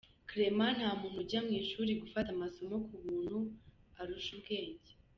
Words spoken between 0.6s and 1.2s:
nta muntu